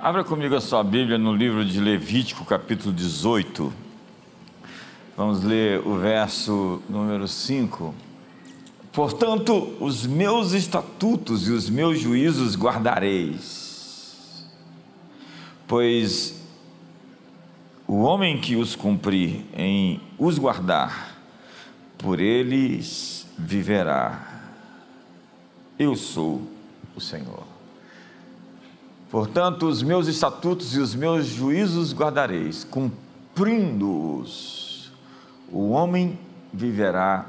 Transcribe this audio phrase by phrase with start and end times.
[0.00, 3.72] Abra comigo a sua Bíblia no livro de Levítico, capítulo 18.
[5.16, 7.92] Vamos ler o verso número 5.
[8.92, 14.46] Portanto, os meus estatutos e os meus juízos guardareis,
[15.66, 16.44] pois
[17.84, 21.18] o homem que os cumprir em os guardar,
[21.98, 24.44] por eles viverá.
[25.76, 26.40] Eu sou
[26.94, 27.57] o Senhor.
[29.10, 34.92] Portanto, os meus estatutos e os meus juízos guardareis, cumprindo-os,
[35.50, 36.18] o homem
[36.52, 37.24] viverá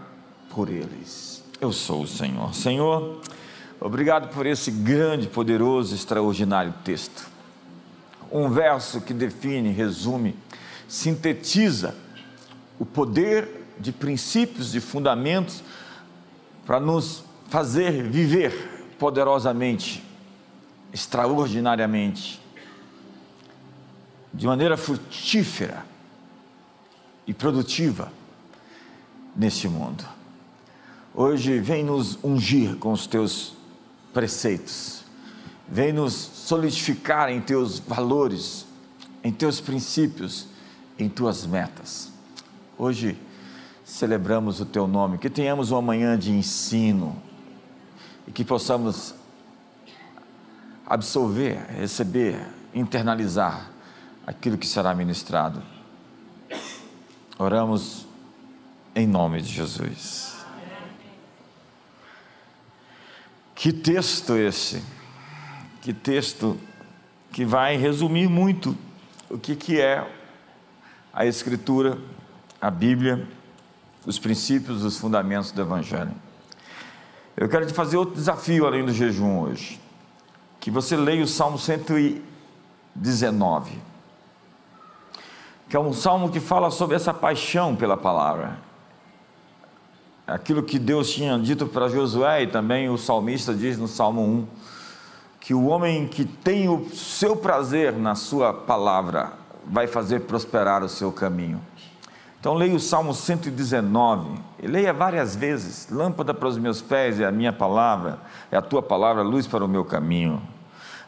[0.49, 1.41] por eles.
[1.61, 2.53] Eu sou o Senhor.
[2.53, 3.21] Senhor,
[3.79, 7.29] obrigado por esse grande, poderoso, extraordinário texto.
[8.29, 10.35] Um verso que define, resume,
[10.85, 11.95] sintetiza
[12.77, 15.63] o poder de princípios, de fundamentos
[16.65, 20.08] para nos fazer viver poderosamente
[20.93, 22.41] extraordinariamente,
[24.33, 25.85] de maneira frutífera
[27.25, 28.11] e produtiva
[29.35, 30.03] neste mundo.
[31.13, 33.53] Hoje vem nos ungir com os teus
[34.13, 35.03] preceitos,
[35.67, 38.65] vem nos solidificar em teus valores,
[39.23, 40.47] em teus princípios,
[40.97, 42.11] em tuas metas.
[42.77, 43.17] Hoje
[43.83, 47.21] celebramos o teu nome, que tenhamos uma manhã de ensino
[48.27, 49.15] e que possamos
[50.89, 53.69] absorver, receber, internalizar
[54.25, 55.61] aquilo que será ministrado.
[57.37, 58.07] Oramos
[58.95, 60.35] em nome de Jesus.
[63.53, 64.81] Que texto esse?
[65.81, 66.59] Que texto
[67.31, 68.75] que vai resumir muito
[69.29, 70.09] o que, que é
[71.13, 71.99] a Escritura,
[72.59, 73.27] a Bíblia,
[74.05, 76.13] os princípios, os fundamentos do Evangelho.
[77.37, 79.79] Eu quero te fazer outro desafio além do jejum hoje
[80.59, 83.71] que você leia o Salmo 119,
[85.69, 88.57] que é um salmo que fala sobre essa paixão pela palavra.
[90.27, 94.47] Aquilo que Deus tinha dito para Josué e também o salmista diz no Salmo 1,
[95.39, 99.33] que o homem que tem o seu prazer na sua palavra
[99.65, 101.61] vai fazer prosperar o seu caminho.
[102.39, 105.89] Então leia o Salmo 119, e leia várias vezes.
[105.91, 108.19] Lâmpada para os meus pés é a minha palavra,
[108.49, 110.41] é a tua palavra, luz para o meu caminho.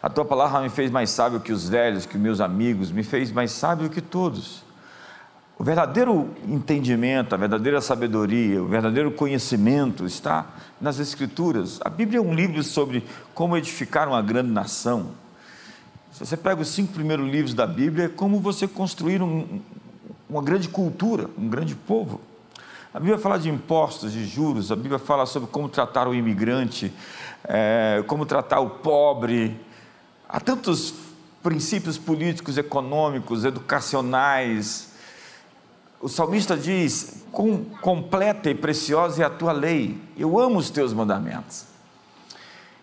[0.01, 3.31] A tua palavra me fez mais sábio que os velhos, que meus amigos, me fez
[3.31, 4.63] mais sábio que todos.
[5.59, 10.47] O verdadeiro entendimento, a verdadeira sabedoria, o verdadeiro conhecimento está
[10.81, 11.79] nas Escrituras.
[11.85, 15.12] A Bíblia é um livro sobre como edificar uma grande nação.
[16.12, 19.62] Se você pega os cinco primeiros livros da Bíblia, é como você construir um,
[20.28, 22.19] uma grande cultura, um grande povo.
[22.91, 26.91] A Bíblia fala de impostos, de juros, a Bíblia fala sobre como tratar o imigrante,
[27.44, 29.69] é, como tratar o pobre.
[30.31, 30.94] Há tantos
[31.44, 34.94] princípios políticos, econômicos, educacionais.
[36.00, 40.94] O salmista diz: Quão completa e preciosa é a tua lei, eu amo os teus
[40.94, 41.66] mandamentos.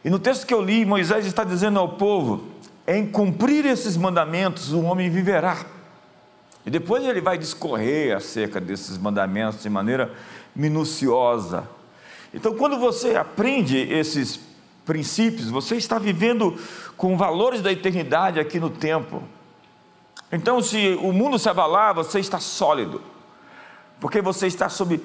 [0.04, 2.44] E no texto que eu li, Moisés está dizendo ao povo:
[2.86, 5.64] em cumprir esses mandamentos o homem viverá.
[6.66, 10.12] E depois ele vai discorrer acerca desses mandamentos de maneira
[10.54, 11.66] minuciosa.
[12.34, 14.38] Então, quando você aprende esses
[14.84, 16.58] princípios, você está vivendo
[16.98, 19.22] com valores da eternidade aqui no tempo.
[20.30, 23.00] Então, se o mundo se abalar, você está sólido,
[23.98, 25.00] porque você está sob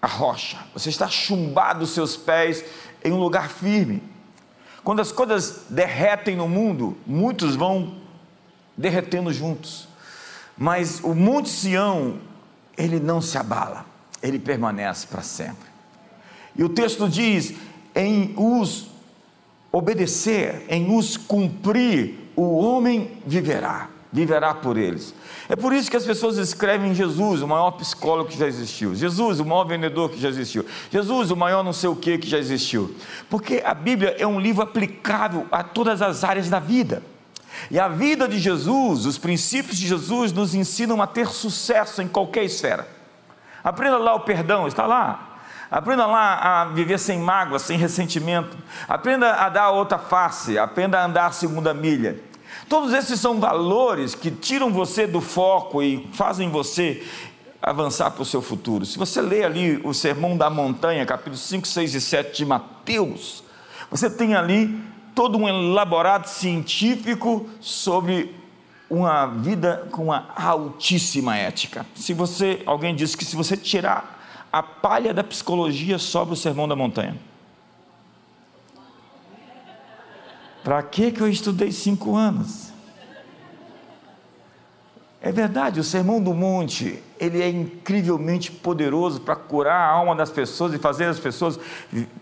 [0.00, 2.64] a rocha, você está chumbado os seus pés
[3.04, 4.02] em um lugar firme.
[4.82, 8.00] Quando as coisas derretem no mundo, muitos vão
[8.74, 9.86] derretendo juntos
[10.56, 12.18] mas o Monte Sião,
[12.76, 13.84] ele não se abala,
[14.22, 15.68] ele permanece para sempre.
[16.56, 17.52] E o texto diz:
[17.94, 18.88] em os
[19.72, 25.14] obedecer, em os cumprir, o homem viverá, viverá por eles.
[25.48, 29.38] É por isso que as pessoas escrevem Jesus, o maior psicólogo que já existiu, Jesus,
[29.38, 32.38] o maior vendedor que já existiu, Jesus, o maior não sei o que que já
[32.38, 32.94] existiu,
[33.30, 37.02] porque a Bíblia é um livro aplicável a todas as áreas da vida.
[37.70, 42.08] E a vida de Jesus, os princípios de Jesus nos ensinam a ter sucesso em
[42.08, 42.86] qualquer esfera.
[43.64, 45.25] Aprenda lá o perdão, está lá.
[45.70, 48.56] Aprenda lá a viver sem mágoa, sem ressentimento.
[48.88, 52.20] Aprenda a dar a outra face, aprenda a andar a segunda milha.
[52.68, 57.04] Todos esses são valores que tiram você do foco e fazem você
[57.60, 58.86] avançar para o seu futuro.
[58.86, 63.42] Se você lê ali o Sermão da Montanha, capítulos 5, 6 e 7 de Mateus,
[63.90, 64.80] você tem ali
[65.14, 68.34] todo um elaborado científico sobre
[68.88, 71.84] uma vida com uma altíssima ética.
[71.94, 74.15] Se você, alguém disse que se você tirar
[74.58, 77.16] a palha da psicologia sobre o sermão da montanha.
[80.64, 82.72] Para que eu estudei cinco anos?
[85.20, 90.30] É verdade, o Sermão do Monte, ele é incrivelmente poderoso para curar a alma das
[90.30, 91.58] pessoas e fazer as pessoas.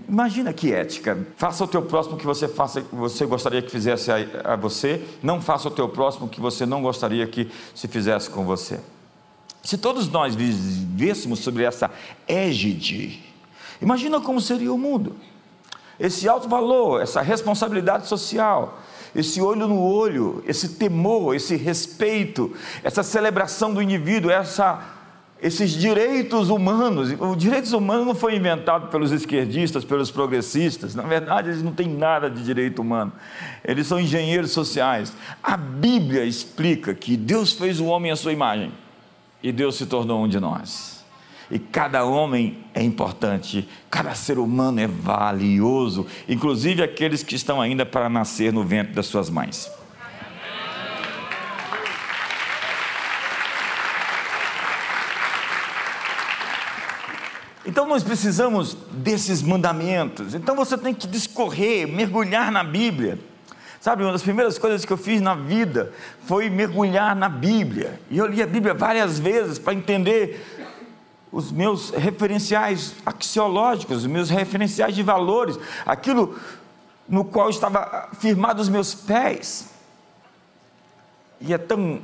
[0.09, 1.19] Imagina que ética.
[1.37, 5.05] Faça o teu próximo que você faça, que você gostaria que fizesse a, a você,
[5.23, 8.81] não faça o teu próximo que você não gostaria que se fizesse com você.
[9.64, 11.90] Se todos nós vivêssemos sobre essa
[12.28, 13.19] égide,
[13.81, 15.16] imagina como seria o mundo.
[15.99, 18.78] Esse alto valor, essa responsabilidade social,
[19.16, 24.84] esse olho no olho, esse temor, esse respeito, essa celebração do indivíduo, essa,
[25.40, 27.14] esses direitos humanos.
[27.19, 30.94] Os direitos humanos não foi inventado pelos esquerdistas, pelos progressistas.
[30.94, 33.12] Na verdade, eles não têm nada de direito humano.
[33.64, 35.14] Eles são engenheiros sociais.
[35.43, 38.84] A Bíblia explica que Deus fez o homem à sua imagem
[39.44, 41.05] e Deus se tornou um de nós.
[41.50, 47.85] E cada homem é importante, cada ser humano é valioso, inclusive aqueles que estão ainda
[47.85, 49.70] para nascer no ventre das suas mães.
[57.67, 60.35] Então nós precisamos desses mandamentos.
[60.35, 63.19] Então você tem que discorrer, mergulhar na Bíblia.
[63.85, 65.93] Sabe, uma das primeiras coisas que eu fiz na vida
[66.25, 68.01] foi mergulhar na Bíblia.
[68.11, 70.43] E eu li a Bíblia várias vezes para entender
[71.31, 76.41] os meus referenciais axiológicos, os meus referenciais de valores, aquilo
[77.07, 79.69] no qual estava firmado os meus pés.
[81.39, 82.01] E é tão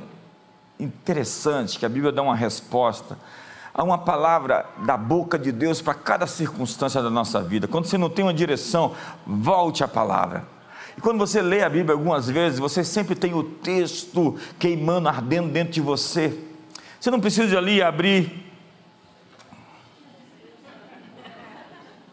[0.79, 3.17] interessante que a Bíblia dá uma resposta
[3.73, 7.67] a uma palavra da boca de Deus para cada circunstância da nossa vida.
[7.67, 8.93] Quando você não tem uma direção,
[9.25, 10.60] volte à palavra.
[10.97, 15.49] E quando você lê a Bíblia algumas vezes, você sempre tem o texto queimando, ardendo
[15.49, 16.37] dentro de você.
[16.99, 18.51] Você não precisa ali abrir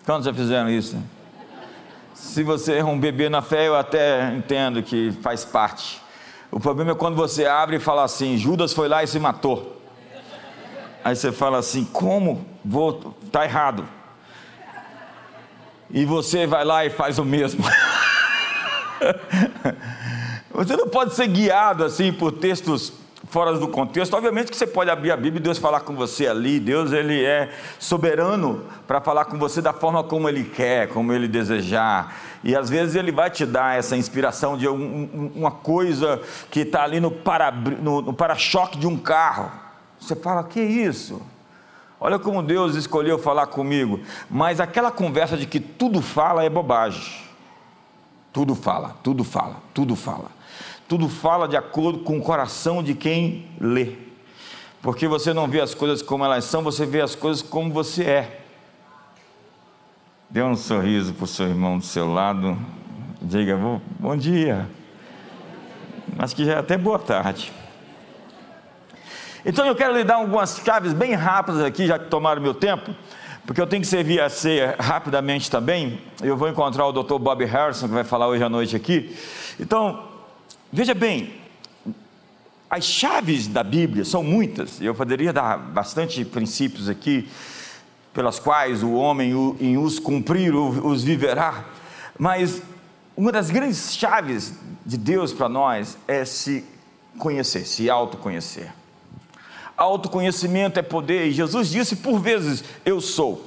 [0.08, 0.96] Quantos já fizeram isso?
[2.14, 6.00] Se você é um bebê na fé, eu até entendo que faz parte.
[6.50, 9.82] O problema é quando você abre e fala assim: Judas foi lá e se matou.
[11.04, 12.42] Aí você fala assim: como?
[12.64, 13.86] Vou, tá errado.
[15.90, 17.62] E você vai lá e faz o mesmo.
[20.52, 22.92] você não pode ser guiado assim por textos
[23.28, 24.14] fora do contexto.
[24.14, 26.58] Obviamente que você pode abrir a Bíblia e Deus falar com você ali.
[26.58, 31.28] Deus ele é soberano para falar com você da forma como ele quer, como ele
[31.28, 32.16] desejar.
[32.42, 36.84] E às vezes ele vai te dar essa inspiração de um, uma coisa que está
[36.84, 38.34] ali no para-choque no, no para
[38.78, 39.50] de um carro.
[40.00, 41.20] Você fala, que isso?
[42.00, 44.00] Olha como Deus escolheu falar comigo.
[44.30, 47.27] Mas aquela conversa de que tudo fala é bobagem.
[48.38, 50.30] Tudo fala, tudo fala, tudo fala.
[50.86, 53.96] Tudo fala de acordo com o coração de quem lê.
[54.80, 58.04] Porque você não vê as coisas como elas são, você vê as coisas como você
[58.04, 58.40] é.
[60.30, 62.56] Dê um sorriso para o seu irmão do seu lado.
[63.20, 63.58] Diga,
[63.98, 64.70] bom dia.
[66.16, 67.52] Acho que já é até boa tarde.
[69.44, 72.94] Então eu quero lhe dar algumas chaves bem rápidas aqui, já que tomaram meu tempo,
[73.48, 75.98] porque eu tenho que servir a ceia rapidamente também.
[76.22, 77.16] Eu vou encontrar o Dr.
[77.16, 79.16] Bob Harrison, que vai falar hoje à noite aqui.
[79.58, 80.06] Então,
[80.70, 81.32] Veja bem,
[82.68, 87.26] as chaves da Bíblia são muitas, eu poderia dar bastante princípios aqui,
[88.12, 91.64] pelas quais o homem, em os cumprir, os viverá,
[92.18, 92.60] mas
[93.16, 94.52] uma das grandes chaves
[94.84, 96.62] de Deus para nós é se
[97.18, 98.70] conhecer, se autoconhecer.
[99.78, 103.42] Autoconhecimento é poder, e Jesus disse por vezes: Eu sou,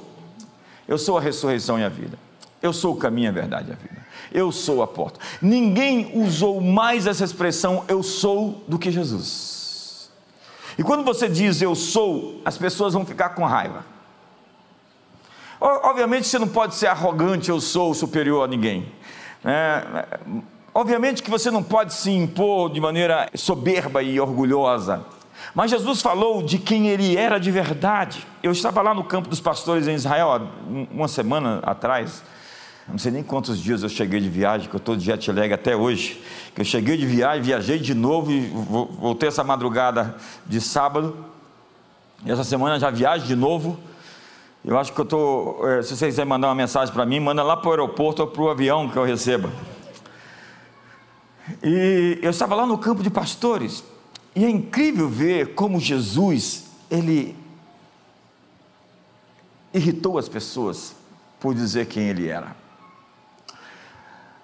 [0.88, 2.18] eu sou a ressurreição e a vida,
[2.60, 4.02] eu sou o caminho, a verdade e a vida
[4.34, 5.20] eu sou a porta.
[5.40, 10.10] Ninguém usou mais essa expressão eu sou do que Jesus.
[10.78, 13.84] E quando você diz eu sou, as pessoas vão ficar com raiva.
[15.60, 18.90] Obviamente você não pode ser arrogante, eu sou superior a ninguém.
[19.44, 20.06] É,
[20.74, 25.04] obviamente que você não pode se impor de maneira soberba e orgulhosa.
[25.54, 28.26] Mas Jesus falou de quem ele era de verdade.
[28.42, 30.48] Eu estava lá no campo dos pastores em Israel,
[30.90, 32.22] uma semana atrás,
[32.88, 35.52] não sei nem quantos dias eu cheguei de viagem, que eu estou de jet lag
[35.52, 36.20] até hoje.
[36.54, 41.16] Que eu cheguei de viagem, viajei de novo e voltei essa madrugada de sábado.
[42.24, 43.78] E essa semana já viajo de novo.
[44.64, 45.68] Eu acho que eu estou.
[45.68, 48.28] É, se vocês quiserem mandar uma mensagem para mim, manda lá para o aeroporto ou
[48.28, 49.50] para o avião que eu receba.
[51.62, 53.84] E eu estava lá no campo de pastores.
[54.34, 57.36] E é incrível ver como Jesus, ele
[59.74, 60.94] irritou as pessoas
[61.38, 62.56] por dizer quem ele era.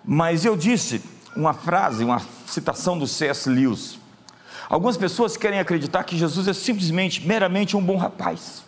[0.04, 1.02] Mas eu disse
[1.36, 3.48] uma frase, uma citação do C.S.
[3.48, 3.98] Lewis.
[4.68, 8.64] Algumas pessoas querem acreditar que Jesus é simplesmente, meramente um bom rapaz.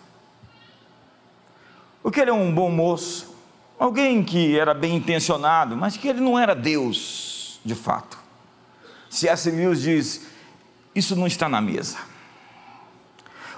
[2.02, 3.34] O que ele é um bom moço,
[3.78, 7.60] alguém que era bem intencionado, mas que ele não era Deus.
[7.62, 8.18] de fato.
[9.10, 9.50] C.S.
[9.50, 10.26] Lewis diz:
[10.94, 11.98] Isso não está na mesa.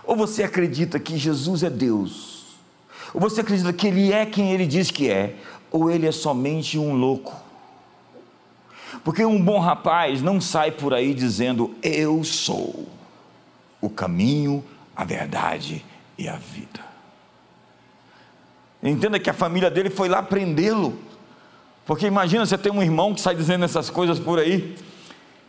[0.05, 2.57] Ou você acredita que Jesus é Deus,
[3.15, 5.37] ou você acredita que Ele é quem Ele diz que é,
[5.71, 7.35] ou Ele é somente um louco.
[9.05, 12.89] Porque um bom rapaz não sai por aí dizendo: Eu sou
[13.81, 14.63] o caminho,
[14.95, 15.85] a verdade
[16.19, 16.81] e a vida.
[18.83, 20.99] Entenda que a família dele foi lá prendê-lo.
[21.87, 24.77] Porque imagina você ter um irmão que sai dizendo essas coisas por aí.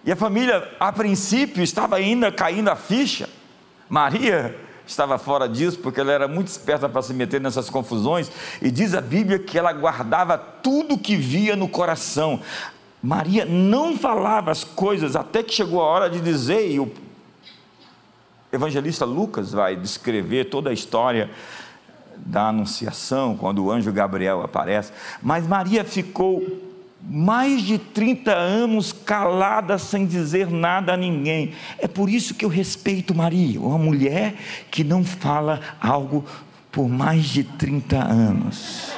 [0.06, 3.30] E a família, a princípio, estava ainda caindo a ficha.
[3.88, 4.56] Maria
[4.86, 8.30] estava fora disso, porque ela era muito esperta para se meter nessas confusões.
[8.62, 12.42] E diz a Bíblia que ela guardava tudo que via no coração.
[13.02, 16.92] Maria não falava as coisas até que chegou a hora de dizer, e o
[18.52, 21.30] evangelista Lucas vai descrever toda a história
[22.18, 24.92] da anunciação, quando o anjo Gabriel aparece.
[25.22, 26.63] Mas Maria ficou
[27.06, 31.52] mais de 30 anos calada, sem dizer nada a ninguém.
[31.78, 34.36] É por isso que eu respeito Maria, uma mulher
[34.72, 36.26] que não fala algo
[36.72, 38.94] por mais de 30 anos.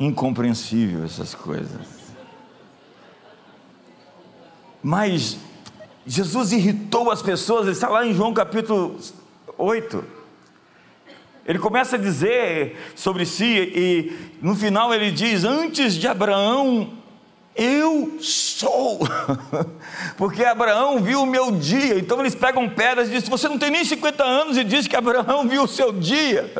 [0.00, 1.99] incompreensível essas coisas.
[4.82, 5.36] Mas
[6.06, 8.98] Jesus irritou as pessoas, está lá em João capítulo
[9.56, 10.04] 8.
[11.46, 16.92] Ele começa a dizer sobre si, e no final ele diz: Antes de Abraão,
[17.54, 19.00] eu sou.
[20.16, 21.98] Porque Abraão viu o meu dia.
[21.98, 24.96] Então eles pegam pedras e dizem: Você não tem nem 50 anos e diz que
[24.96, 26.50] Abraão viu o seu dia.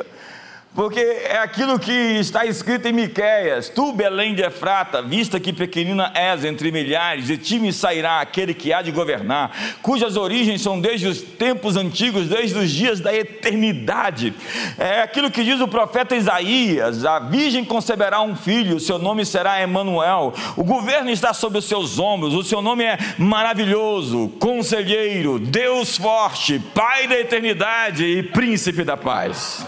[0.72, 6.12] Porque é aquilo que está escrito em Miqueias: Tu, Belém de Efrata, vista que pequenina
[6.14, 9.50] és entre milhares, de ti me sairá aquele que há de governar,
[9.82, 14.32] cujas origens são desde os tempos antigos, desde os dias da eternidade.
[14.78, 19.26] É aquilo que diz o profeta Isaías: A virgem conceberá um filho, o seu nome
[19.26, 20.32] será Emanuel.
[20.56, 26.60] O governo está sobre os seus ombros, o seu nome é maravilhoso, conselheiro, Deus forte,
[26.72, 29.66] Pai da eternidade e príncipe da paz.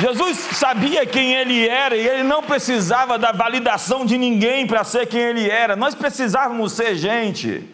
[0.00, 5.06] Jesus sabia quem ele era e ele não precisava da validação de ninguém para ser
[5.06, 5.76] quem ele era.
[5.76, 7.68] Nós precisávamos ser gente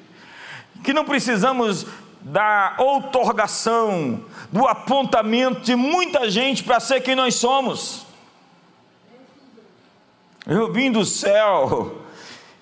[0.85, 1.87] que não precisamos
[2.21, 4.23] da outorgação,
[4.53, 8.07] do apontamento de muita gente para ser quem nós somos.
[10.47, 12.03] Eu vim do céu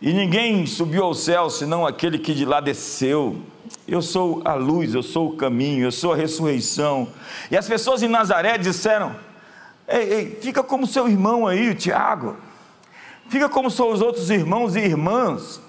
[0.00, 3.42] e ninguém subiu ao céu senão aquele que de lá desceu.
[3.86, 7.08] Eu sou a luz, eu sou o caminho, eu sou a ressurreição.
[7.50, 9.16] E as pessoas em Nazaré disseram:
[9.88, 12.36] Ei, ei, fica como seu irmão aí, o Tiago.
[13.28, 15.60] Fica como são os outros irmãos e irmãs.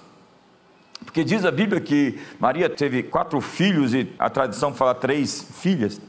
[1.04, 6.00] Porque diz a Bíblia que Maria teve quatro filhos e a tradição fala três filhas.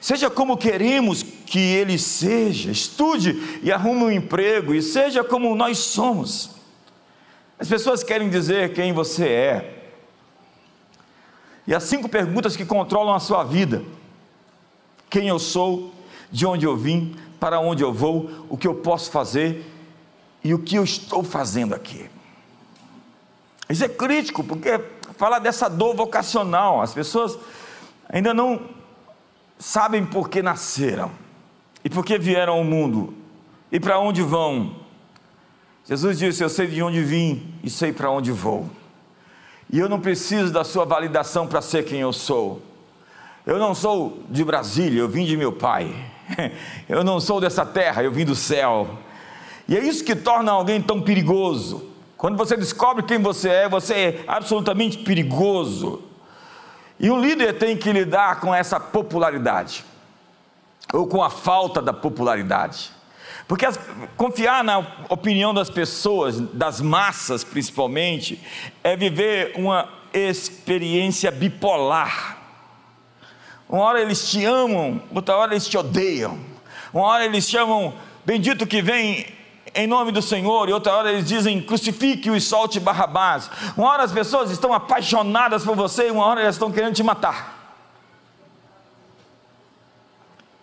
[0.00, 5.78] Seja como queremos que ele seja, estude e arrume um emprego e seja como nós
[5.78, 6.50] somos.
[7.58, 9.84] As pessoas querem dizer quem você é.
[11.66, 13.82] E as cinco perguntas que controlam a sua vida:
[15.08, 15.94] quem eu sou,
[16.30, 19.64] de onde eu vim, para onde eu vou, o que eu posso fazer
[20.42, 22.08] e o que eu estou fazendo aqui.
[23.68, 24.80] Isso é crítico, porque
[25.16, 26.82] fala dessa dor vocacional.
[26.82, 27.38] As pessoas
[28.08, 28.68] ainda não
[29.58, 31.10] sabem por que nasceram
[31.84, 33.14] e por que vieram ao mundo
[33.72, 34.76] e para onde vão.
[35.86, 38.68] Jesus disse: Eu sei de onde vim e sei para onde vou.
[39.70, 42.62] E eu não preciso da sua validação para ser quem eu sou.
[43.46, 45.94] Eu não sou de Brasília, eu vim de meu pai.
[46.88, 48.98] Eu não sou dessa terra, eu vim do céu.
[49.68, 51.90] E é isso que torna alguém tão perigoso.
[52.16, 56.02] Quando você descobre quem você é, você é absolutamente perigoso.
[56.98, 59.84] E um líder tem que lidar com essa popularidade,
[60.92, 62.90] ou com a falta da popularidade.
[63.46, 63.78] Porque as,
[64.16, 64.78] confiar na
[65.10, 68.40] opinião das pessoas, das massas principalmente,
[68.82, 72.43] é viver uma experiência bipolar.
[73.68, 76.38] Uma hora eles te amam, outra hora eles te odeiam.
[76.92, 77.94] Uma hora eles chamam
[78.24, 79.26] bendito que vem
[79.74, 83.50] em nome do Senhor, e outra hora eles dizem crucifique-o e solte Barrabás.
[83.76, 87.02] Uma hora as pessoas estão apaixonadas por você, e uma hora elas estão querendo te
[87.02, 87.52] matar.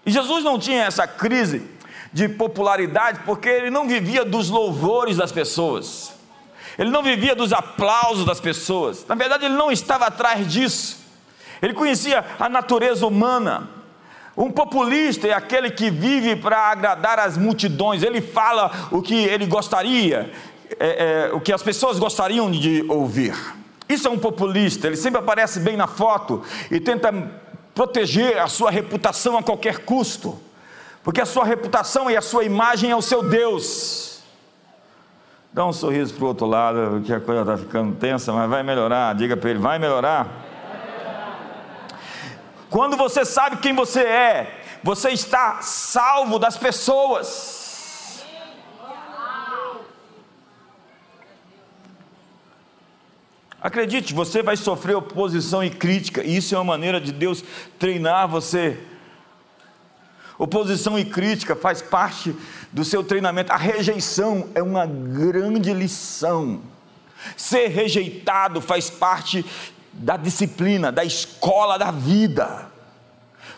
[0.06, 1.70] E Jesus não tinha essa crise
[2.14, 6.14] de popularidade porque ele não vivia dos louvores das pessoas,
[6.78, 11.01] ele não vivia dos aplausos das pessoas, na verdade, ele não estava atrás disso.
[11.62, 13.70] Ele conhecia a natureza humana.
[14.36, 19.46] Um populista é aquele que vive para agradar as multidões, ele fala o que ele
[19.46, 20.32] gostaria,
[20.80, 23.36] é, é, o que as pessoas gostariam de ouvir.
[23.90, 27.12] Isso é um populista, ele sempre aparece bem na foto e tenta
[27.76, 30.40] proteger a sua reputação a qualquer custo,
[31.04, 34.22] porque a sua reputação e a sua imagem é o seu Deus.
[35.54, 38.64] Dá um sorriso para o outro lado, que a coisa está ficando tensa, mas vai
[38.64, 39.14] melhorar.
[39.16, 40.51] Diga para ele: vai melhorar.
[42.72, 48.24] Quando você sabe quem você é, você está salvo das pessoas.
[53.62, 57.44] Acredite, você vai sofrer oposição e crítica, e isso é uma maneira de Deus
[57.78, 58.80] treinar você.
[60.40, 62.34] Oposição e crítica faz parte
[62.72, 63.52] do seu treinamento.
[63.52, 66.62] A rejeição é uma grande lição.
[67.36, 69.46] Ser rejeitado faz parte
[69.94, 72.70] da disciplina, da escola da vida.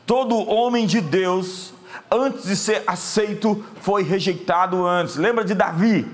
[0.06, 1.74] Todo homem de Deus,
[2.12, 5.16] antes de ser aceito, foi rejeitado antes.
[5.16, 6.06] Lembra de Davi?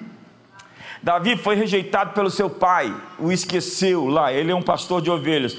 [1.01, 5.55] Davi foi rejeitado pelo seu pai, o esqueceu lá, ele é um pastor de ovelhas.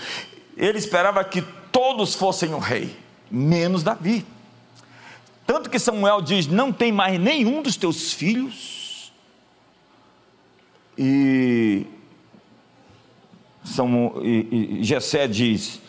[0.57, 2.95] Ele esperava que todos fossem o rei,
[3.31, 4.27] menos Davi.
[5.47, 9.13] Tanto que Samuel diz: Não tem mais nenhum dos teus filhos.
[10.99, 11.87] E,
[13.65, 15.81] Samuel, e, e Jessé diz: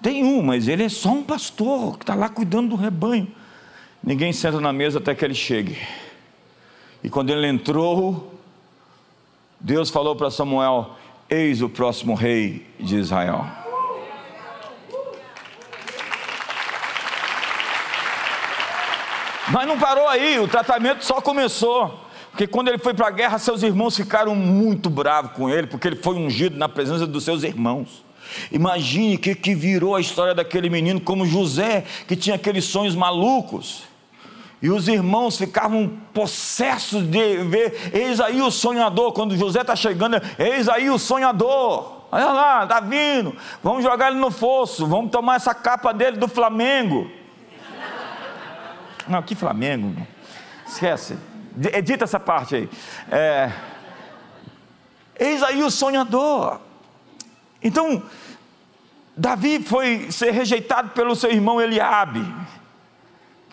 [0.00, 3.28] Tem um, mas ele é só um pastor que está lá cuidando do rebanho.
[4.02, 5.76] Ninguém senta na mesa até que ele chegue.
[7.02, 8.34] E quando ele entrou,
[9.60, 10.96] Deus falou para Samuel:
[11.28, 13.44] Eis o próximo rei de Israel.
[19.48, 22.05] Mas não parou aí, o tratamento só começou.
[22.36, 25.88] Porque quando ele foi para a guerra, seus irmãos ficaram muito bravos com ele, porque
[25.88, 28.04] ele foi ungido na presença dos seus irmãos.
[28.52, 33.84] Imagine que, que virou a história daquele menino, como José, que tinha aqueles sonhos malucos.
[34.60, 40.20] E os irmãos ficavam possessos de ver, eis aí o sonhador, quando José está chegando,
[40.38, 45.36] eis aí o sonhador, olha lá, está vindo, vamos jogar ele no fosso, vamos tomar
[45.36, 47.10] essa capa dele do Flamengo.
[49.08, 50.06] Não, que Flamengo?
[50.66, 51.16] Esquece,
[51.72, 52.68] edita essa parte aí.
[53.10, 53.52] É,
[55.18, 56.60] eis aí o sonhador.
[57.62, 58.02] Então,
[59.16, 62.24] Davi foi ser rejeitado pelo seu irmão Eliabe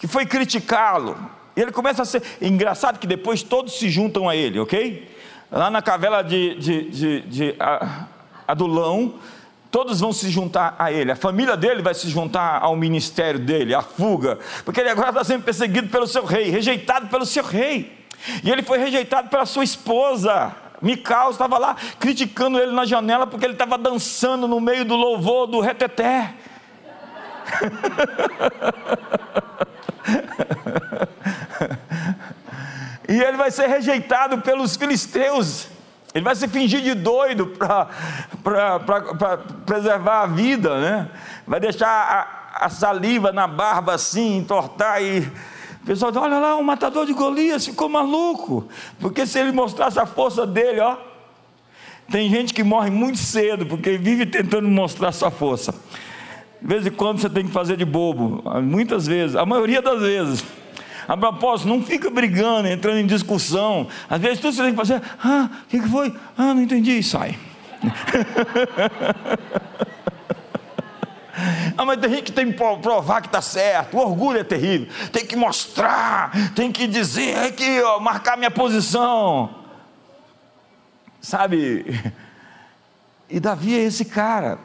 [0.03, 1.15] que foi criticá-lo.
[1.55, 2.21] E ele começa a ser.
[2.41, 5.09] Engraçado que depois todos se juntam a ele, ok?
[5.49, 7.55] Lá na cavela de, de, de, de
[8.45, 9.13] Adulão,
[9.73, 13.73] todos vão se juntar a ele, a família dele vai se juntar ao ministério dele,
[13.73, 18.05] à fuga, porque ele agora está sendo perseguido pelo seu rei, rejeitado pelo seu rei,
[18.43, 20.55] e ele foi rejeitado pela sua esposa.
[20.79, 25.47] Mical estava lá criticando ele na janela porque ele estava dançando no meio do louvor
[25.47, 26.35] do reteté.
[33.09, 35.67] e ele vai ser rejeitado pelos filisteus.
[36.13, 37.89] Ele vai se fingir de doido para
[39.65, 41.09] preservar a vida, né?
[41.47, 45.19] Vai deixar a, a, saliva na barba assim, entortar e.
[45.81, 48.69] O pessoal diz, olha lá, o matador de Golias ficou maluco.
[48.99, 50.97] Porque se ele mostrasse a força dele, ó.
[52.09, 55.73] Tem gente que morre muito cedo, porque vive tentando mostrar sua força.
[56.61, 59.99] De vez em quando você tem que fazer de bobo, muitas vezes, a maioria das
[59.99, 60.45] vezes.
[61.07, 63.87] A propósito, não fica brigando, entrando em discussão.
[64.09, 66.13] Às vezes tudo você tem que fazer, ah, o que, que foi?
[66.37, 67.37] Ah, não entendi, e sai.
[71.75, 73.97] Ah, mas tem gente que tem que provar que está certo.
[73.97, 74.87] O orgulho é terrível.
[75.11, 79.49] Tem que mostrar, tem que dizer aqui, ó, marcar minha posição.
[81.19, 81.85] Sabe?
[83.29, 84.59] E Davi é esse cara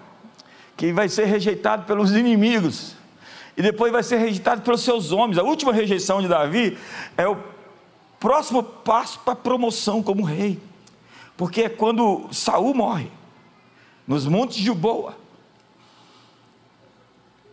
[0.77, 2.95] que vai ser rejeitado pelos inimigos
[3.59, 5.37] e depois vai ser rejeitado pelos seus homens.
[5.37, 6.79] A última rejeição de Davi
[7.17, 7.37] é o
[8.21, 10.61] próximo passo para a promoção como rei,
[11.37, 13.11] porque é quando Saul morre
[14.07, 15.17] nos montes de Boa.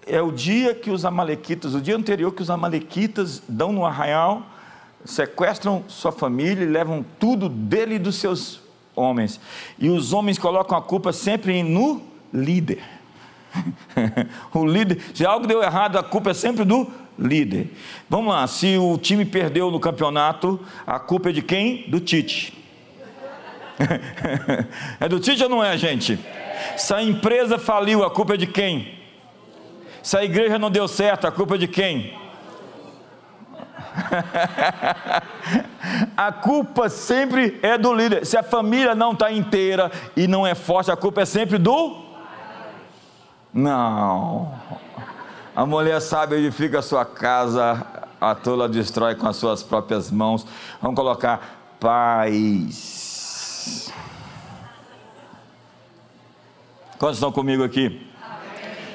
[0.06, 4.44] É o dia que os amalequitas, o dia anterior que os amalequitas dão no arraial,
[5.04, 8.62] sequestram sua família e levam tudo dele e dos seus
[8.96, 9.39] homens.
[9.80, 12.84] E os homens colocam a culpa sempre no líder.
[14.54, 16.88] o líder, se algo deu errado, a culpa é sempre do
[17.18, 17.72] líder.
[18.10, 21.89] Vamos lá, se o time perdeu no campeonato, a culpa é de quem?
[21.89, 22.54] Do Tite.
[25.00, 26.20] é do Tite ou não é, gente?
[26.78, 28.94] Se a empresa faliu, a culpa é de quem?
[30.02, 32.13] Se a igreja não deu certo, a culpa é de quem?
[36.15, 38.26] a culpa sempre é do líder.
[38.26, 42.05] Se a família não está inteira e não é forte, a culpa é sempre do
[43.56, 44.54] não.
[45.56, 47.88] A mulher sabe edifica a sua casa,
[48.20, 50.46] a tola destrói com as suas próprias mãos.
[50.82, 53.13] Vamos colocar paz.
[57.00, 58.06] Quantos estão comigo aqui?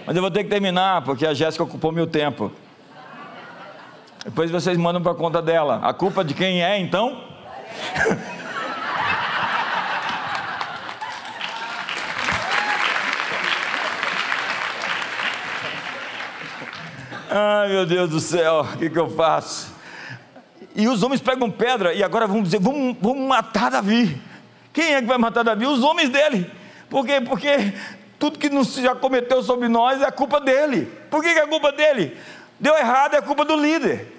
[0.06, 2.52] Mas eu vou ter que terminar, porque a Jéssica ocupou meu tempo.
[4.24, 5.80] Depois vocês mandam para conta dela.
[5.82, 7.24] A culpa de quem é, então?
[17.32, 19.72] Ai meu Deus do céu, o que, que eu faço?
[20.74, 24.20] E os homens pegam pedra e agora vamos dizer: vamos, vamos matar Davi.
[24.72, 25.64] Quem é que vai matar Davi?
[25.64, 26.50] Os homens dele.
[26.88, 27.20] Por quê?
[27.20, 27.72] Porque
[28.18, 30.86] tudo que não já cometeu sobre nós é culpa dele.
[31.08, 32.16] Por que, que é culpa dele?
[32.58, 34.12] Deu errado, é culpa do líder.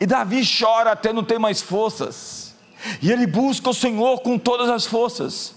[0.00, 2.56] E Davi chora até não ter mais forças.
[3.00, 5.54] E ele busca o Senhor com todas as forças.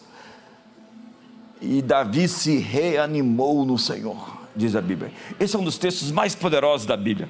[1.60, 5.12] E Davi se reanimou no Senhor diz a Bíblia.
[5.40, 7.30] Esse é um dos textos mais poderosos da Bíblia.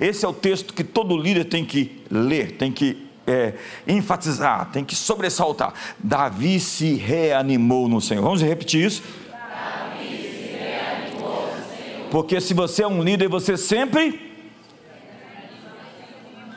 [0.00, 3.54] Esse é o texto que todo líder tem que ler, tem que é,
[3.86, 5.74] enfatizar, tem que sobressaltar.
[5.98, 8.22] Davi se reanimou no Senhor.
[8.22, 9.02] Vamos repetir isso?
[9.30, 12.08] Davi se reanimou no Senhor.
[12.10, 14.31] Porque se você é um líder, você sempre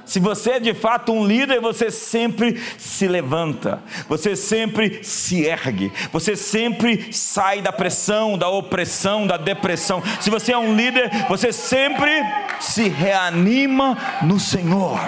[0.06, 5.92] se você é de fato um líder, você sempre se levanta, você sempre se ergue,
[6.12, 10.04] você sempre sai da pressão, da opressão, da depressão.
[10.22, 12.12] Se você é um líder, você sempre
[12.60, 15.00] se reanima no Senhor.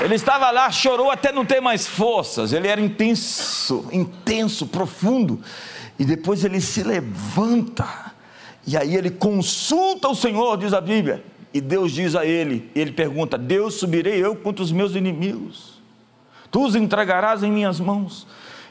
[0.00, 2.52] Ele estava lá, chorou até não ter mais forças.
[2.52, 5.40] Ele era intenso, intenso, profundo.
[5.98, 8.13] E depois ele se levanta
[8.66, 12.92] e aí ele consulta o Senhor, diz a Bíblia, e Deus diz a ele, ele
[12.92, 15.74] pergunta: Deus subirei eu contra os meus inimigos?
[16.50, 18.26] Tu os entregarás em minhas mãos?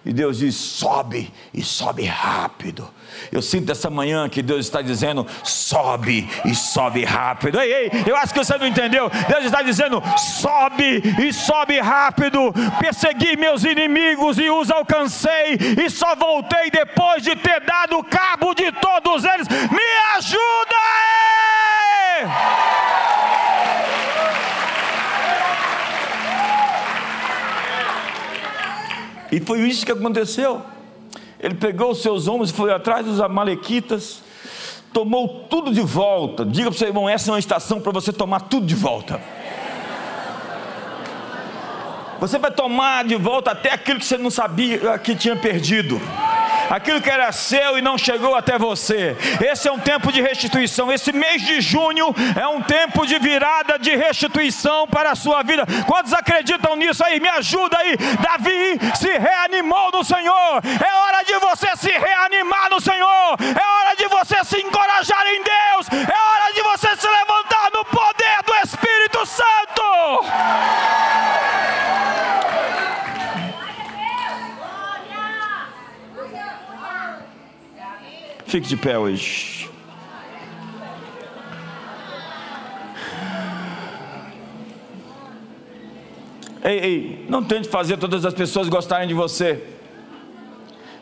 [0.06, 2.90] E Deus diz: sobe e sobe rápido.
[3.32, 7.60] Eu sinto essa manhã que Deus está dizendo: sobe e sobe rápido.
[7.60, 9.10] Ei, ei, eu acho que você não entendeu.
[9.30, 12.54] Deus está dizendo: sobe e sobe rápido.
[12.80, 18.72] Persegui meus inimigos e os alcancei, e só voltei depois de ter dado cabo de
[18.74, 19.48] todos eles.
[19.48, 20.44] Me ajuda!
[22.26, 22.83] Aí!
[29.34, 30.62] E foi isso que aconteceu.
[31.40, 34.22] Ele pegou os seus ombros e foi atrás dos amalequitas,
[34.94, 36.46] tomou tudo de volta.
[36.46, 39.20] Diga para o seu irmão: essa é uma estação para você tomar tudo de volta.
[42.20, 46.00] Você vai tomar de volta até aquilo que você não sabia que tinha perdido
[46.74, 49.16] aquilo que era seu e não chegou até você.
[49.40, 50.92] Esse é um tempo de restituição.
[50.92, 55.66] Esse mês de junho é um tempo de virada de restituição para a sua vida.
[55.86, 57.20] Quantos acreditam nisso aí?
[57.20, 57.96] Me ajuda aí.
[57.96, 60.62] Davi se reanimou no Senhor.
[60.66, 63.38] É hora de você se reanimar no Senhor.
[63.40, 65.88] É hora de você se encorajar em Deus.
[78.54, 79.68] Fique de pé hoje.
[86.64, 89.68] Ei, ei, não tente fazer todas as pessoas gostarem de você.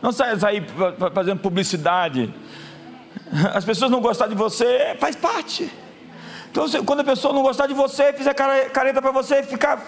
[0.02, 0.64] Não saia aí
[1.14, 2.34] fazendo publicidade.
[3.54, 5.70] As pessoas não gostar de você, faz parte.
[6.50, 9.84] Então, quando a pessoa não gostar de você, fizer careta para você, ficar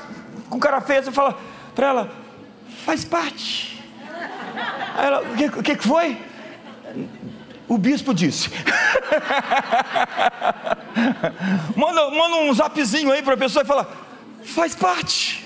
[0.50, 1.40] com cara feia, você fala
[1.74, 2.12] para ela,
[2.84, 3.82] faz parte.
[4.98, 6.18] Aí ela, o que, o que foi?
[7.68, 8.50] O bispo disse.
[11.76, 13.90] manda, manda um zapzinho aí para a pessoa e fala:
[14.44, 15.44] faz parte.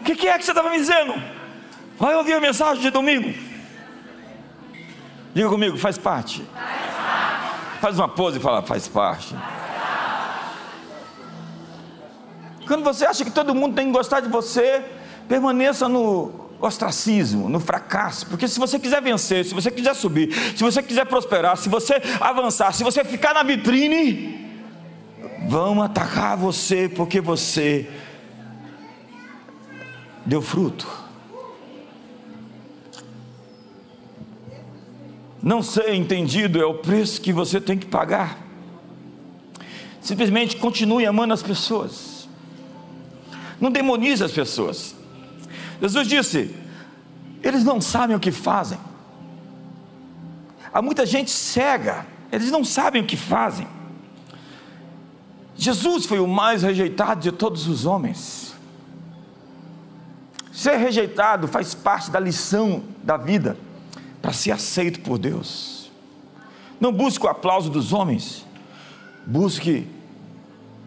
[0.00, 1.14] O que, que é que você estava me dizendo?
[1.98, 3.34] Vai ouvir a mensagem de domingo.
[5.34, 6.42] Diga comigo, faz parte.
[6.54, 7.80] Faz, parte.
[7.80, 9.34] faz uma pose e fala, faz parte.
[9.34, 9.56] faz parte.
[12.66, 14.84] Quando você acha que todo mundo tem que gostar de você,
[15.28, 20.62] permaneça no ostracismo, no fracasso, porque se você quiser vencer, se você quiser subir, se
[20.62, 24.46] você quiser prosperar, se você avançar, se você ficar na vitrine,
[25.48, 27.88] vão atacar você porque você
[30.24, 30.86] deu fruto.
[35.42, 38.44] Não ser entendido é o preço que você tem que pagar.
[40.00, 42.28] Simplesmente continue amando as pessoas.
[43.60, 44.96] Não demonize as pessoas.
[45.80, 46.54] Jesus disse:
[47.46, 48.78] eles não sabem o que fazem.
[50.72, 53.68] Há muita gente cega, eles não sabem o que fazem.
[55.54, 58.54] Jesus foi o mais rejeitado de todos os homens.
[60.52, 63.56] Ser rejeitado faz parte da lição da vida
[64.20, 65.90] para ser aceito por Deus.
[66.80, 68.44] Não busque o aplauso dos homens,
[69.24, 69.86] busque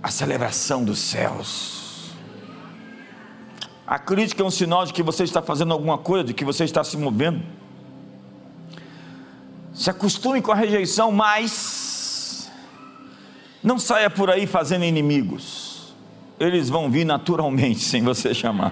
[0.04, 1.89] a celebração dos céus
[3.90, 6.64] A crítica é um sinal de que você está fazendo alguma coisa, de que você
[6.64, 7.42] está se movendo.
[9.74, 12.52] Se acostume com a rejeição, mas
[13.64, 15.96] não saia por aí fazendo inimigos.
[16.40, 18.72] Eles vão vir naturalmente, sem você chamar.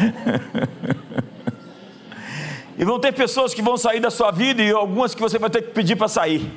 [2.78, 5.50] e vão ter pessoas que vão sair da sua vida e algumas que você vai
[5.50, 6.50] ter que pedir para sair.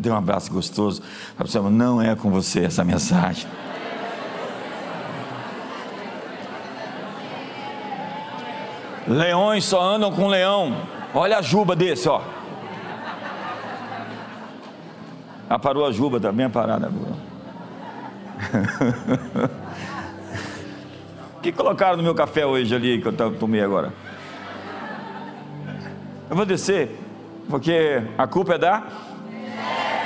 [0.00, 1.02] Dê um abraço gostoso.
[1.70, 3.46] Não é com você essa mensagem.
[9.06, 10.74] Leões só andam com leão.
[11.12, 12.22] Olha a juba desse, ó.
[15.50, 16.90] Ah, parou a juba, tá bem parada.
[21.36, 23.94] O que colocaram no meu café hoje ali que eu tomei agora?
[26.28, 26.98] Eu vou descer,
[27.48, 28.82] porque a culpa é da.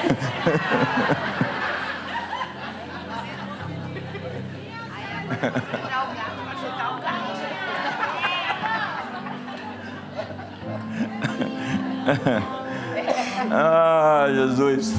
[13.50, 14.94] ah, Jesus.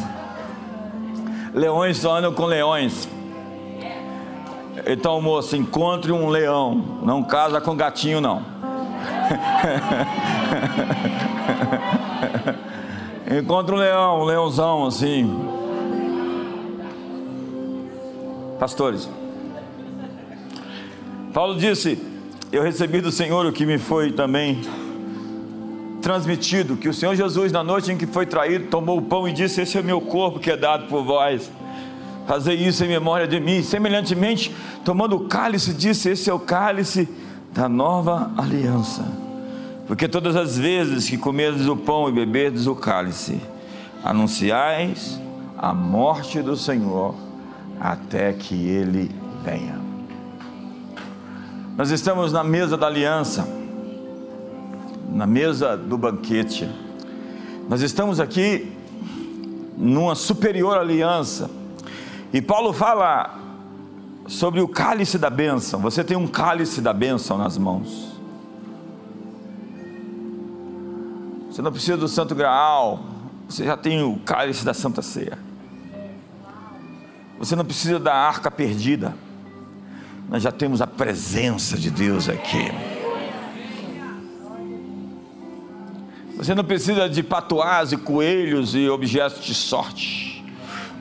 [1.54, 3.08] Leões só andam com leões.
[4.86, 7.00] Então, moço, encontre um leão.
[7.04, 8.44] Não casa com gatinho, não.
[13.40, 15.30] encontre um leão, um leãozão assim.
[18.60, 19.10] Pastores.
[21.34, 22.00] Paulo disse:
[22.52, 24.62] Eu recebi do Senhor o que me foi também
[26.06, 29.34] transmitido que o Senhor Jesus, na noite em que foi traído, tomou o pão e
[29.34, 31.52] disse: Esse é o meu corpo que é dado por vós.
[32.28, 33.64] Fazer isso em memória de mim.
[33.64, 37.10] Semelhantemente, tomando o cálice, disse: Esse é o cálice
[37.52, 39.25] da nova aliança.
[39.88, 43.40] Porque todas as vezes que comerdes o pão e beberdes o cálice,
[44.04, 45.20] anunciais
[45.58, 47.16] a morte do Senhor
[47.80, 49.12] até que ele
[49.44, 49.80] venha.
[51.78, 53.66] Nós estamos na mesa da aliança
[55.16, 56.70] na mesa do banquete.
[57.70, 58.70] Nós estamos aqui
[59.78, 61.50] numa superior aliança.
[62.34, 63.40] E Paulo fala
[64.28, 65.80] sobre o cálice da bênção.
[65.80, 68.15] Você tem um cálice da bênção nas mãos.
[71.56, 73.00] Você não precisa do Santo Graal.
[73.48, 75.40] Você já tem o cálice da Santa Ceia.
[77.40, 79.16] Você não precisa da arca perdida.
[80.30, 82.74] Nós já temos a presença de Deus aqui.
[86.36, 90.44] Você não precisa de patuás e coelhos e objetos de sorte.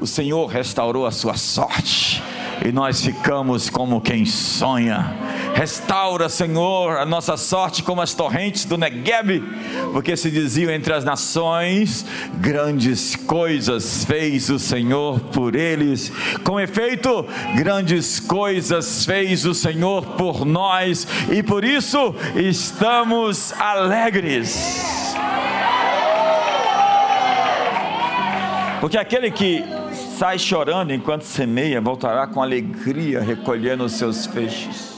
[0.01, 2.23] O Senhor restaurou a sua sorte
[2.65, 5.34] e nós ficamos como quem sonha.
[5.55, 9.41] Restaura, Senhor, a nossa sorte como as torrentes do Negueb,
[9.93, 16.11] porque se diziam entre as nações: grandes coisas fez o Senhor por eles.
[16.43, 25.15] Com efeito, grandes coisas fez o Senhor por nós e por isso estamos alegres.
[28.81, 29.65] Porque aquele que
[30.19, 34.94] sai chorando enquanto semeia, voltará com alegria recolhendo os seus feixes.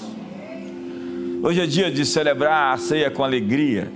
[1.47, 3.89] Hoje é dia de celebrar a ceia com alegria,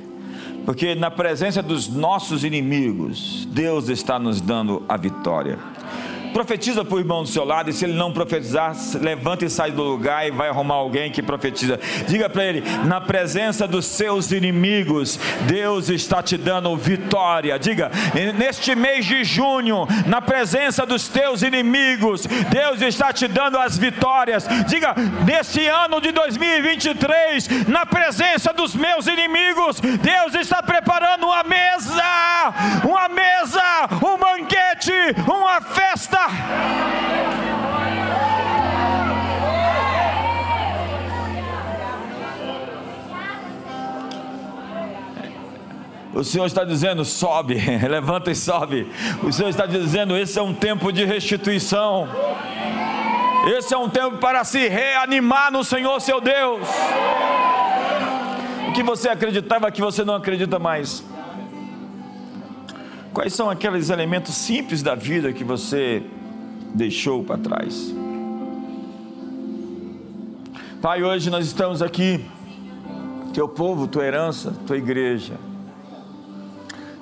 [0.65, 5.59] porque na presença dos nossos inimigos, Deus está nos dando a vitória.
[6.33, 9.73] Profetiza para o irmão do seu lado, e se ele não profetizar, levanta e sai
[9.73, 11.79] do lugar e vai arrumar alguém que profetiza.
[12.07, 17.59] Diga para ele: na presença dos seus inimigos, Deus está te dando vitória.
[17.59, 17.91] Diga,
[18.37, 24.47] neste mês de junho, na presença dos teus inimigos, Deus está te dando as vitórias.
[24.67, 24.95] Diga,
[25.27, 32.03] nesse ano de 2023, na presença dos meus inimigos, Deus está preparando uma mesa,
[32.85, 33.63] uma mesa,
[34.03, 34.93] um banquete,
[35.27, 36.20] uma festa
[46.21, 47.55] o Senhor está dizendo: sobe,
[47.89, 48.91] levanta e sobe.
[49.23, 52.09] O Senhor está dizendo: esse é um tempo de restituição.
[53.57, 56.69] Esse é um tempo para se reanimar no Senhor seu Deus.
[58.69, 61.03] O que você acreditava que você não acredita mais.
[63.13, 66.03] Quais são aqueles elementos simples da vida que você
[66.73, 67.93] deixou para trás?
[70.81, 72.25] Pai, hoje nós estamos aqui,
[73.35, 75.35] teu povo, tua herança, tua igreja,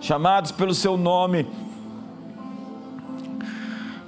[0.00, 1.46] chamados pelo seu nome,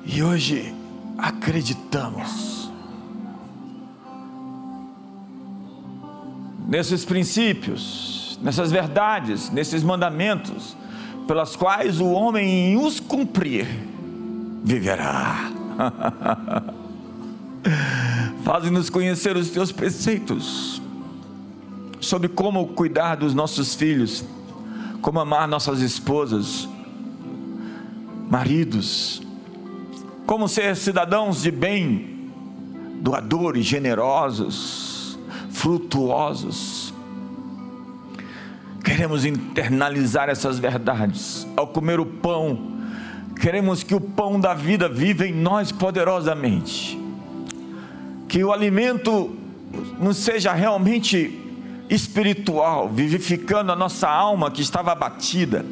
[0.07, 0.75] e hoje
[1.19, 2.73] acreditamos.
[6.67, 10.77] Nesses princípios, nessas verdades, nesses mandamentos
[11.27, 13.67] pelas quais o homem, em os cumprir,
[14.65, 15.51] viverá.
[18.45, 20.81] Faz-nos conhecer os teus preceitos
[22.01, 24.25] sobre como cuidar dos nossos filhos,
[25.01, 26.69] como amar nossas esposas,
[28.31, 29.23] maridos,
[30.27, 32.31] como ser cidadãos de bem,
[33.01, 35.19] doadores, generosos,
[35.51, 36.90] frutuosos.
[39.01, 42.77] Queremos internalizar essas verdades ao comer o pão.
[43.41, 47.01] Queremos que o pão da vida viva em nós poderosamente.
[48.29, 49.35] Que o alimento
[49.99, 51.35] nos seja realmente
[51.89, 55.65] espiritual, vivificando a nossa alma que estava abatida,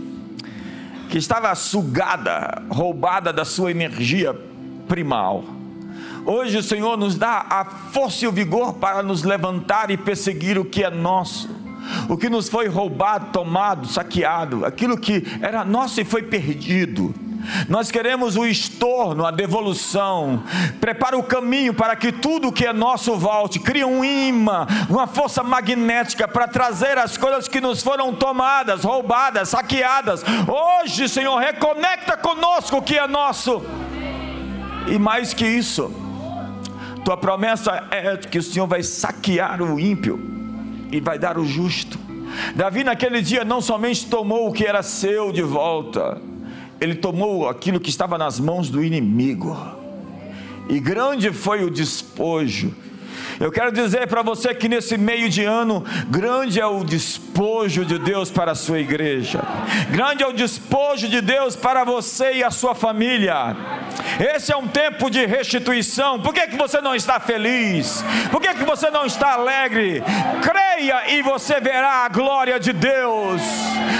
[1.10, 4.34] que estava sugada, roubada da sua energia
[4.88, 5.44] primal.
[6.24, 7.62] Hoje o Senhor nos dá a
[7.92, 11.67] força e o vigor para nos levantar e perseguir o que é nosso,
[12.08, 17.14] o que nos foi roubado, tomado, saqueado, aquilo que era nosso e foi perdido.
[17.68, 20.42] Nós queremos o estorno, a devolução.
[20.80, 23.58] Prepara o caminho para que tudo que é nosso volte.
[23.58, 29.50] Cria um imã, uma força magnética para trazer as coisas que nos foram tomadas, roubadas,
[29.50, 30.22] saqueadas.
[30.46, 33.62] Hoje, Senhor, reconecta conosco o que é nosso.
[34.86, 35.92] E mais que isso,
[37.04, 40.37] tua promessa é que o Senhor vai saquear o ímpio
[40.90, 41.98] e vai dar o justo.
[42.54, 46.20] Davi, naquele dia, não somente tomou o que era seu de volta,
[46.80, 49.56] ele tomou aquilo que estava nas mãos do inimigo,
[50.68, 52.74] e grande foi o despojo.
[53.40, 57.96] Eu quero dizer para você que nesse meio de ano, grande é o despojo de
[57.98, 59.40] Deus para a sua igreja,
[59.90, 63.56] grande é o despojo de Deus para você e a sua família.
[64.18, 66.20] Esse é um tempo de restituição.
[66.20, 68.04] Por que, que você não está feliz?
[68.30, 70.02] Por que, que você não está alegre?
[70.78, 73.42] Creia e você verá a glória de Deus.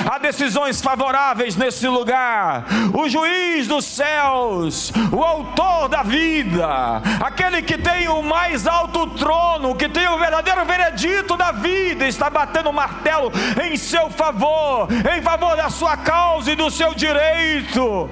[0.08, 2.66] Há decisões favoráveis nesse lugar.
[2.96, 9.74] O juiz dos céus, o autor da vida, aquele que tem o mais alto trono,
[9.74, 14.86] que tem o verdadeiro veredito da vida, está batendo o martelo em seu favor,
[15.16, 18.08] em favor da sua causa e do seu direito.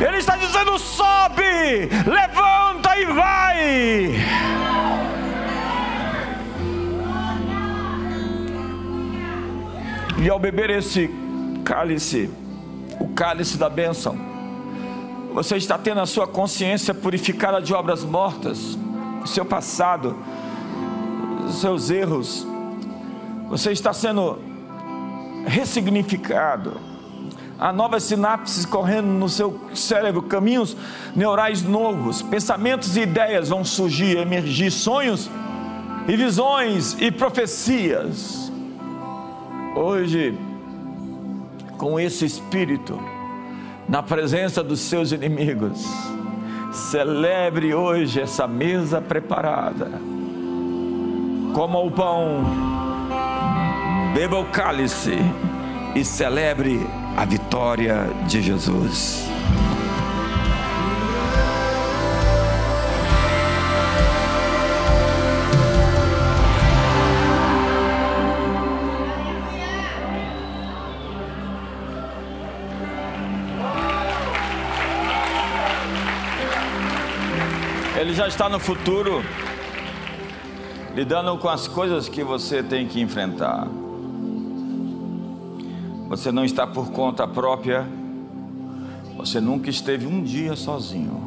[0.00, 4.62] Ele está dizendo: sobe, levanta e vai.
[10.22, 11.10] E ao beber esse
[11.64, 12.30] cálice,
[13.00, 14.16] o cálice da bênção,
[15.34, 18.78] você está tendo a sua consciência purificada de obras mortas,
[19.26, 20.16] seu passado,
[21.50, 22.46] seus erros,
[23.48, 24.38] você está sendo
[25.44, 26.80] ressignificado
[27.58, 30.76] há novas sinapses correndo no seu cérebro, caminhos
[31.16, 35.28] neurais novos, pensamentos e ideias vão surgir, emergir, sonhos
[36.06, 38.51] e visões e profecias.
[39.74, 40.38] Hoje,
[41.78, 43.00] com esse espírito,
[43.88, 45.82] na presença dos seus inimigos,
[46.70, 49.90] celebre hoje essa mesa preparada.
[51.54, 52.44] Coma o pão,
[54.14, 55.16] beba o cálice
[55.94, 56.78] e celebre
[57.16, 59.31] a vitória de Jesus.
[78.22, 79.20] Já está no futuro,
[80.94, 83.66] lidando com as coisas que você tem que enfrentar.
[86.08, 87.84] Você não está por conta própria.
[89.16, 91.20] Você nunca esteve um dia sozinho.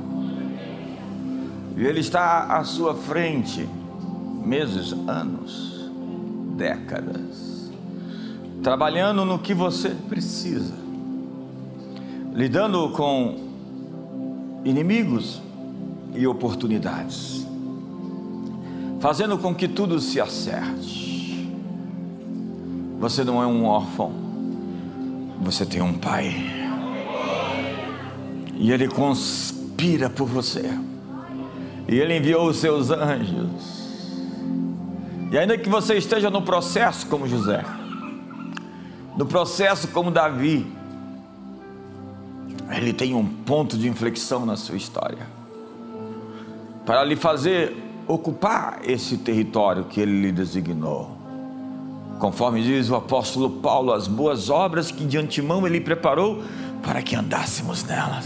[1.75, 3.67] E Ele está à sua frente,
[4.45, 5.91] meses, anos,
[6.55, 7.73] décadas,
[8.63, 10.73] trabalhando no que você precisa,
[12.33, 13.35] lidando com
[14.63, 15.43] inimigos
[16.15, 17.45] e oportunidades,
[18.99, 21.49] fazendo com que tudo se acerte.
[22.99, 24.11] Você não é um órfão.
[25.41, 26.33] Você tem um pai.
[28.55, 30.71] E ele conspira por você.
[31.87, 33.85] E ele enviou os seus anjos.
[35.31, 37.63] E ainda que você esteja no processo como José,
[39.17, 40.65] no processo como Davi,
[42.71, 45.44] ele tem um ponto de inflexão na sua história
[46.85, 47.75] para lhe fazer
[48.07, 51.15] ocupar esse território que ele lhe designou.
[52.19, 56.41] Conforme diz o apóstolo Paulo, as boas obras que de antemão ele preparou
[56.81, 58.25] para que andássemos nelas.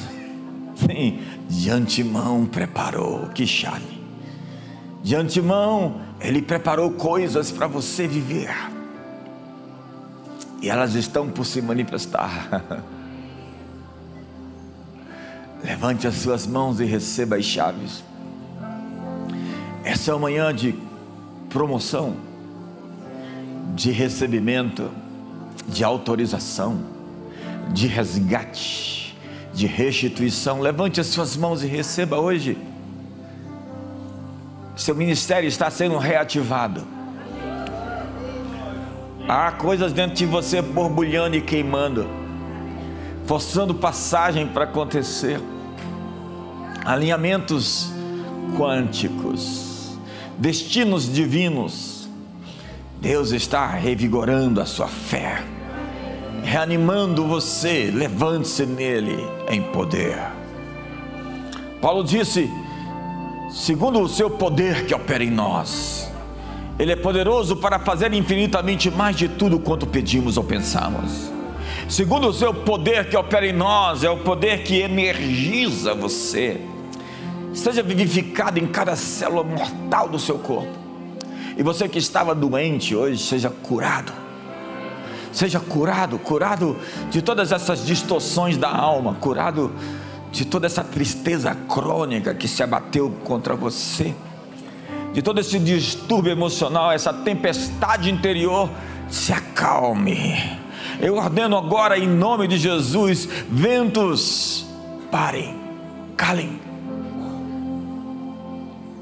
[0.75, 3.99] Sim, de antemão preparou, que chave.
[5.01, 8.53] De antemão ele preparou coisas para você viver.
[10.61, 12.83] E elas estão por se manifestar.
[15.63, 18.03] Levante as suas mãos e receba as chaves.
[19.83, 20.75] Essa é uma manhã de
[21.49, 22.15] promoção,
[23.75, 24.89] de recebimento,
[25.67, 26.79] de autorização,
[27.71, 29.17] de resgate,
[29.53, 30.59] de restituição.
[30.59, 32.57] Levante as suas mãos e receba hoje.
[34.75, 36.85] Seu ministério está sendo reativado.
[39.27, 42.07] Há coisas dentro de você borbulhando e queimando,
[43.25, 45.39] forçando passagem para acontecer.
[46.83, 47.91] Alinhamentos
[48.57, 49.68] quânticos,
[50.39, 52.09] destinos divinos.
[53.01, 55.43] Deus está revigorando a sua fé,
[56.43, 57.91] reanimando você.
[57.93, 59.17] Levante-se nele
[59.49, 60.17] em poder.
[61.81, 62.49] Paulo disse:
[63.51, 66.11] segundo o seu poder que opera em nós,
[66.77, 71.31] Ele é poderoso para fazer infinitamente mais de tudo quanto pedimos ou pensamos.
[71.87, 76.61] Segundo o seu poder que opera em nós, é o poder que energiza você
[77.59, 80.71] seja vivificado em cada célula mortal do seu corpo.
[81.57, 84.13] E você que estava doente hoje, seja curado.
[85.31, 86.77] Seja curado, curado
[87.11, 89.71] de todas essas distorções da alma, curado
[90.31, 94.15] de toda essa tristeza crônica que se abateu contra você,
[95.13, 98.69] de todo esse distúrbio emocional, essa tempestade interior,
[99.09, 100.57] se acalme.
[100.99, 104.65] Eu ordeno agora, em nome de Jesus, ventos,
[105.11, 105.55] parem,
[106.15, 106.68] calem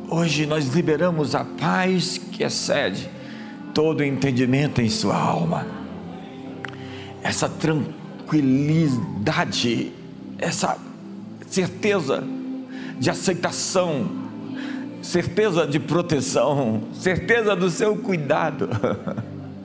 [0.10, 3.10] Hoje nós liberamos a paz que excede
[3.74, 5.68] todo entendimento em sua alma.
[7.22, 9.92] Essa tranquilidade,
[10.38, 10.78] essa
[11.50, 12.24] certeza
[12.98, 14.10] de aceitação,
[15.02, 18.70] certeza de proteção, certeza do seu cuidado,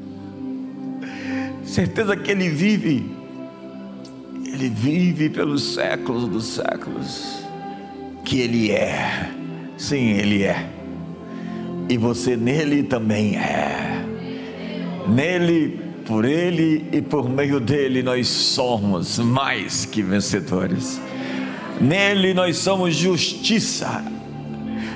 [1.64, 3.09] certeza que Ele vive,
[4.45, 7.45] Ele vive pelos séculos dos séculos,
[8.24, 9.40] que Ele é
[9.83, 10.64] Sim, Ele é.
[11.89, 14.01] E você nele também é.
[15.09, 21.01] Nele, por Ele e por meio dele nós somos mais que vencedores.
[21.80, 24.05] Nele nós somos justiça.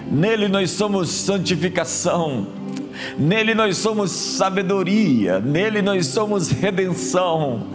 [0.09, 2.47] Nele nós somos santificação.
[3.18, 7.66] Nele nós somos sabedoria, nele nós somos redenção,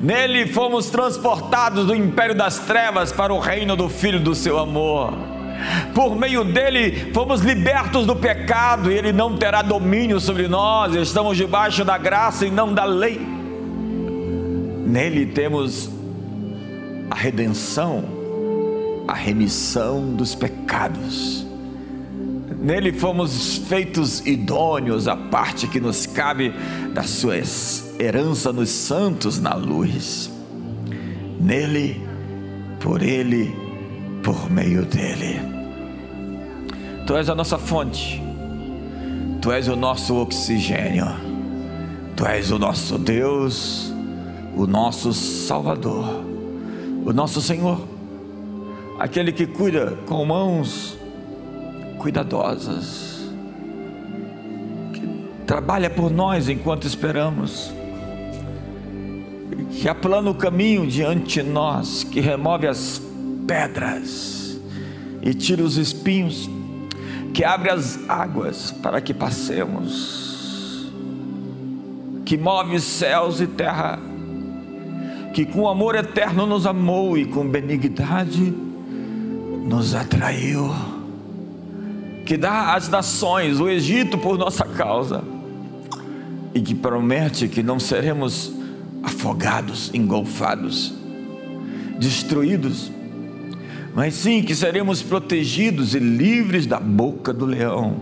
[0.00, 5.29] nele fomos transportados do império das trevas para o reino do Filho do seu amor.
[5.94, 10.94] Por meio dele fomos libertos do pecado e ele não terá domínio sobre nós.
[10.94, 13.20] Estamos debaixo da graça e não da lei.
[14.86, 15.90] Nele temos
[17.10, 18.04] a redenção,
[19.06, 21.46] a remissão dos pecados.
[22.60, 26.52] Nele fomos feitos idôneos à parte que nos cabe
[26.92, 27.36] da sua
[27.98, 30.30] herança nos santos na luz.
[31.40, 32.00] Nele,
[32.80, 33.54] por ele,
[34.22, 35.40] por meio dele.
[37.06, 38.22] Tu és a nossa fonte,
[39.40, 41.06] Tu és o nosso oxigênio,
[42.16, 43.92] Tu és o nosso Deus,
[44.56, 46.22] o nosso Salvador,
[47.04, 47.80] o nosso Senhor,
[48.98, 50.98] aquele que cuida com mãos
[51.98, 53.30] cuidadosas,
[54.92, 55.02] que
[55.46, 57.72] trabalha por nós enquanto esperamos
[59.80, 63.00] que aplana o caminho diante de nós, que remove as
[63.50, 64.60] pedras
[65.20, 66.48] e tira os espinhos,
[67.34, 70.88] que abre as águas para que passemos,
[72.24, 73.98] que move céus e terra,
[75.34, 78.54] que com amor eterno nos amou e com benignidade
[79.66, 80.72] nos atraiu,
[82.24, 85.24] que dá às nações o Egito por nossa causa
[86.54, 88.52] e que promete que não seremos
[89.02, 90.94] afogados, engolfados,
[91.98, 92.92] destruídos
[93.94, 97.96] mas sim que seremos protegidos e livres da boca do leão,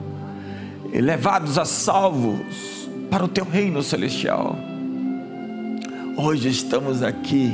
[0.92, 4.58] e levados a salvos para o teu reino celestial.
[6.16, 7.52] Hoje estamos aqui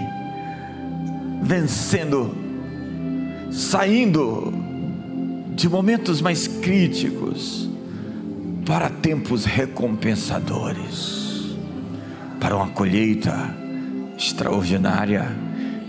[1.42, 2.34] vencendo,
[3.50, 4.52] saindo
[5.54, 7.68] de momentos mais críticos
[8.66, 11.54] para tempos recompensadores,
[12.40, 13.54] para uma colheita
[14.16, 15.28] extraordinária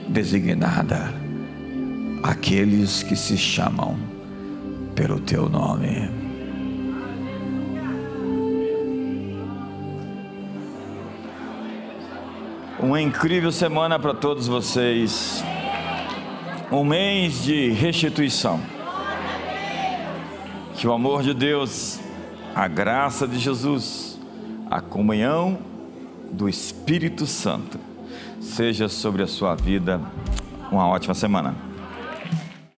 [0.09, 1.24] designada
[2.25, 3.95] aqueles que se chamam
[4.95, 6.09] pelo teu nome.
[12.79, 15.43] Uma incrível semana para todos vocês.
[16.71, 18.59] Um mês de restituição.
[20.75, 21.99] Que o amor de Deus,
[22.55, 24.19] a graça de Jesus,
[24.69, 25.59] a comunhão
[26.31, 27.79] do Espírito Santo
[28.41, 30.01] seja sobre a sua vida.
[30.71, 31.74] Uma ótima semana.